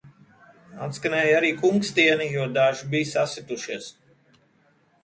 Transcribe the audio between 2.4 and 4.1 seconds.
daži bija sasitušies.